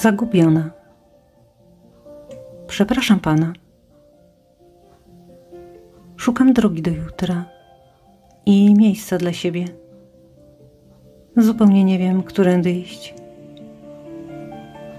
Zagubiona. 0.00 0.70
Przepraszam 2.66 3.20
pana. 3.20 3.52
Szukam 6.16 6.52
drogi 6.52 6.82
do 6.82 6.90
jutra 6.90 7.44
i 8.46 8.74
miejsca 8.74 9.18
dla 9.18 9.32
siebie. 9.32 9.64
Zupełnie 11.36 11.84
nie 11.84 11.98
wiem, 11.98 12.22
którędy 12.22 12.70
iść. 12.70 13.14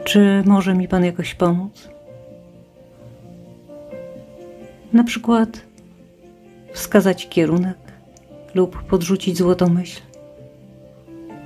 Czy 0.04 0.44
może 0.46 0.74
mi 0.74 0.88
pan 0.88 1.06
jakoś 1.06 1.36
pomóc? 1.36 1.90
Na 4.94 5.04
przykład 5.04 5.62
wskazać 6.74 7.30
kierunek 7.30 7.78
lub 8.56 8.84
podrzucić 8.84 9.38
złotą 9.38 9.70
myśl. 9.70 10.02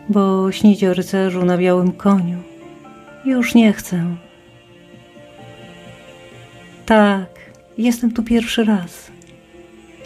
Bo 0.09 0.51
śnić 0.51 0.83
o 0.83 0.93
rycerzu 0.93 1.45
na 1.45 1.57
białym 1.57 1.91
koniu 1.91 2.54
już 3.25 3.55
nie 3.55 3.73
chcę. 3.73 4.15
Tak, 6.85 7.29
jestem 7.77 8.11
tu 8.13 8.23
pierwszy 8.23 8.63
raz 8.63 9.11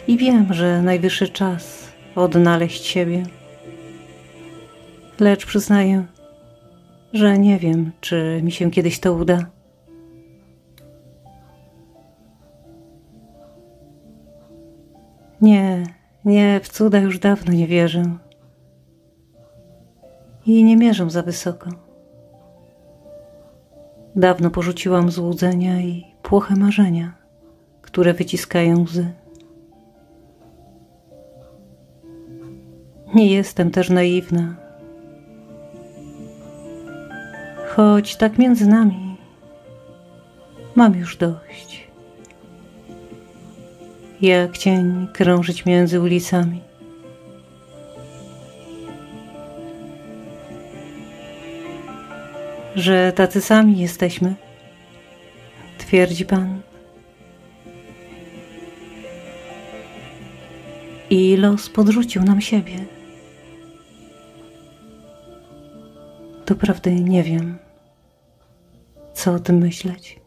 i 0.06 0.16
wiem, 0.16 0.54
że 0.54 0.82
najwyższy 0.82 1.28
czas 1.28 1.92
odnaleźć 2.14 2.84
siebie. 2.84 3.22
Lecz 5.20 5.46
przyznaję, 5.46 6.04
że 7.12 7.38
nie 7.38 7.58
wiem, 7.58 7.92
czy 8.00 8.40
mi 8.42 8.52
się 8.52 8.70
kiedyś 8.70 9.00
to 9.00 9.12
uda. 9.12 9.46
Nie, 15.40 15.82
nie, 16.24 16.60
w 16.62 16.68
cuda 16.68 16.98
już 16.98 17.18
dawno 17.18 17.52
nie 17.52 17.66
wierzę. 17.66 18.02
I 20.46 20.64
nie 20.64 20.76
mierzę 20.76 21.10
za 21.10 21.22
wysoko. 21.22 21.89
Dawno 24.16 24.50
porzuciłam 24.50 25.10
złudzenia 25.10 25.80
i 25.80 26.04
płoche 26.22 26.56
marzenia, 26.56 27.14
które 27.82 28.14
wyciskają 28.14 28.82
łzy. 28.82 29.12
Nie 33.14 33.26
jestem 33.30 33.70
też 33.70 33.90
naiwna. 33.90 34.54
Choć 37.68 38.16
tak 38.16 38.38
między 38.38 38.66
nami 38.66 39.10
mam 40.74 40.96
już 40.96 41.16
dość. 41.16 41.88
Jak 44.20 44.58
cień 44.58 45.08
krążyć 45.12 45.66
między 45.66 46.00
ulicami. 46.00 46.69
Że 52.74 53.12
tacy 53.12 53.40
sami 53.40 53.78
jesteśmy, 53.78 54.34
twierdzi 55.78 56.24
Pan. 56.24 56.60
I 61.10 61.36
los 61.36 61.70
podrzucił 61.70 62.22
nam 62.22 62.40
siebie. 62.40 62.84
Doprawdy 66.46 66.94
nie 66.94 67.22
wiem, 67.22 67.58
co 69.14 69.34
o 69.34 69.38
tym 69.38 69.58
myśleć. 69.58 70.19